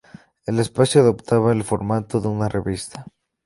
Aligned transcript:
El 0.47 0.59
espacio 0.59 1.01
adoptaba 1.01 1.51
el 1.51 1.63
formato 1.63 2.19
de 2.21 2.27
una 2.27 2.49
revista. 2.49 3.05